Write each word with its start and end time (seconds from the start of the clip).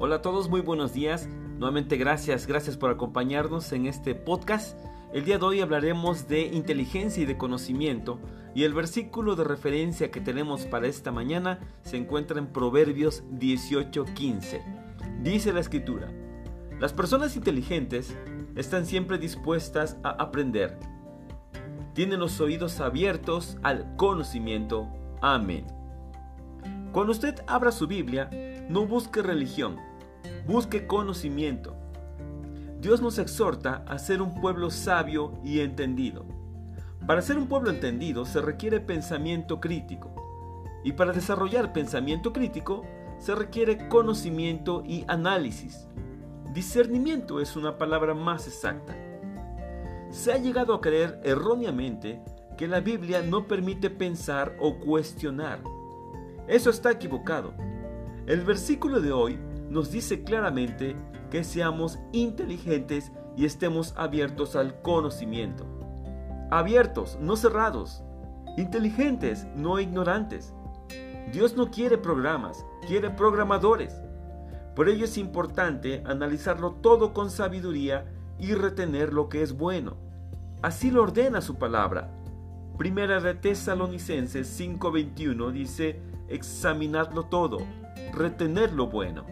Hola 0.00 0.16
a 0.16 0.22
todos, 0.22 0.48
muy 0.48 0.60
buenos 0.60 0.92
días. 0.92 1.26
Nuevamente 1.58 1.96
gracias, 1.96 2.46
gracias 2.46 2.76
por 2.76 2.92
acompañarnos 2.92 3.72
en 3.72 3.86
este 3.86 4.14
podcast. 4.14 4.78
El 5.12 5.24
día 5.24 5.38
de 5.38 5.44
hoy 5.44 5.60
hablaremos 5.60 6.28
de 6.28 6.42
inteligencia 6.42 7.24
y 7.24 7.26
de 7.26 7.36
conocimiento 7.36 8.20
y 8.54 8.62
el 8.62 8.74
versículo 8.74 9.34
de 9.34 9.42
referencia 9.42 10.12
que 10.12 10.20
tenemos 10.20 10.66
para 10.66 10.86
esta 10.86 11.10
mañana 11.10 11.58
se 11.82 11.96
encuentra 11.96 12.38
en 12.38 12.46
Proverbios 12.46 13.24
18:15. 13.40 14.62
Dice 15.24 15.52
la 15.52 15.58
escritura, 15.58 16.12
las 16.78 16.92
personas 16.92 17.34
inteligentes 17.34 18.16
están 18.54 18.86
siempre 18.86 19.18
dispuestas 19.18 19.98
a 20.04 20.10
aprender. 20.10 20.78
Tienen 21.94 22.20
los 22.20 22.40
oídos 22.40 22.78
abiertos 22.78 23.58
al 23.64 23.96
conocimiento. 23.96 24.86
Amén. 25.20 25.66
Cuando 26.92 27.10
usted 27.10 27.34
abra 27.48 27.72
su 27.72 27.88
Biblia, 27.88 28.30
no 28.68 28.86
busque 28.86 29.22
religión, 29.22 29.87
busque 30.48 30.86
conocimiento. 30.86 31.76
Dios 32.80 33.02
nos 33.02 33.18
exhorta 33.18 33.84
a 33.86 33.98
ser 33.98 34.22
un 34.22 34.40
pueblo 34.40 34.70
sabio 34.70 35.38
y 35.44 35.60
entendido. 35.60 36.24
Para 37.06 37.20
ser 37.20 37.36
un 37.36 37.48
pueblo 37.48 37.68
entendido 37.68 38.24
se 38.24 38.40
requiere 38.40 38.80
pensamiento 38.80 39.60
crítico. 39.60 40.10
Y 40.84 40.92
para 40.92 41.12
desarrollar 41.12 41.74
pensamiento 41.74 42.32
crítico 42.32 42.86
se 43.18 43.34
requiere 43.34 43.88
conocimiento 43.88 44.82
y 44.86 45.04
análisis. 45.06 45.86
Discernimiento 46.54 47.40
es 47.40 47.54
una 47.54 47.76
palabra 47.76 48.14
más 48.14 48.46
exacta. 48.46 48.96
Se 50.08 50.32
ha 50.32 50.38
llegado 50.38 50.72
a 50.72 50.80
creer 50.80 51.20
erróneamente 51.24 52.22
que 52.56 52.68
la 52.68 52.80
Biblia 52.80 53.20
no 53.20 53.46
permite 53.46 53.90
pensar 53.90 54.56
o 54.60 54.78
cuestionar. 54.78 55.60
Eso 56.46 56.70
está 56.70 56.90
equivocado. 56.90 57.52
El 58.26 58.40
versículo 58.42 59.00
de 59.00 59.12
hoy 59.12 59.38
nos 59.68 59.90
dice 59.90 60.22
claramente 60.22 60.96
que 61.30 61.44
seamos 61.44 61.98
inteligentes 62.12 63.12
y 63.36 63.44
estemos 63.44 63.94
abiertos 63.96 64.56
al 64.56 64.80
conocimiento. 64.82 65.66
Abiertos, 66.50 67.18
no 67.20 67.36
cerrados. 67.36 68.02
Inteligentes, 68.56 69.46
no 69.54 69.78
ignorantes. 69.78 70.52
Dios 71.32 71.56
no 71.56 71.70
quiere 71.70 71.98
programas, 71.98 72.64
quiere 72.86 73.10
programadores. 73.10 73.94
Por 74.74 74.88
ello 74.88 75.04
es 75.04 75.18
importante 75.18 76.02
analizarlo 76.06 76.72
todo 76.72 77.12
con 77.12 77.30
sabiduría 77.30 78.06
y 78.38 78.54
retener 78.54 79.12
lo 79.12 79.28
que 79.28 79.42
es 79.42 79.52
bueno. 79.52 79.96
Así 80.62 80.90
lo 80.90 81.02
ordena 81.02 81.40
su 81.40 81.56
palabra. 81.56 82.10
Primera 82.78 83.20
de 83.20 83.34
Tesalonicenses 83.34 84.48
5:21 84.58 85.52
dice, 85.52 86.00
examinadlo 86.28 87.24
todo, 87.24 87.58
retener 88.12 88.72
lo 88.72 88.86
bueno. 88.86 89.26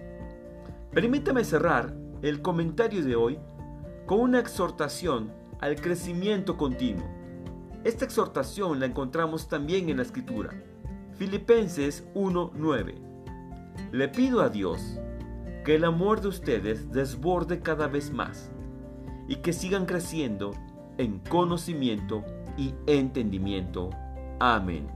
Permítame 0.97 1.45
cerrar 1.45 1.95
el 2.23 2.41
comentario 2.41 3.05
de 3.05 3.17
hoy 3.17 3.39
con 4.07 4.19
una 4.19 4.39
exhortación 4.39 5.31
al 5.61 5.77
crecimiento 5.77 6.57
continuo. 6.57 7.07
Esta 7.85 8.07
exhortación 8.07 8.81
la 8.81 8.87
encontramos 8.87 9.47
también 9.47 9.91
en 9.91 9.99
la 9.99 10.05
escritura. 10.05 10.59
Filipenses 11.19 12.09
1:9. 12.15 12.95
Le 13.93 14.09
pido 14.09 14.41
a 14.41 14.49
Dios 14.49 14.99
que 15.67 15.75
el 15.75 15.85
amor 15.85 16.23
de 16.23 16.29
ustedes 16.29 16.91
desborde 16.91 17.61
cada 17.61 17.89
vez 17.89 18.11
más 18.11 18.51
y 19.29 19.37
que 19.37 19.53
sigan 19.53 19.85
creciendo 19.85 20.53
en 20.97 21.19
conocimiento 21.19 22.25
y 22.57 22.75
entendimiento. 22.87 23.91
Amén. 24.41 24.89